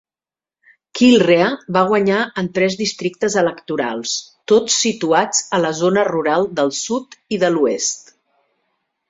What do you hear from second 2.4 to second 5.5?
en tres districtes electorals, tots situats